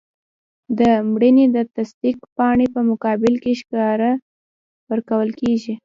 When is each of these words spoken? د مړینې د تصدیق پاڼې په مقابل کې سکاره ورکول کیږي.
د 0.79 0.81
مړینې 1.11 1.45
د 1.55 1.57
تصدیق 1.75 2.17
پاڼې 2.37 2.67
په 2.75 2.81
مقابل 2.89 3.33
کې 3.43 3.51
سکاره 3.61 4.11
ورکول 4.89 5.29
کیږي. 5.39 5.73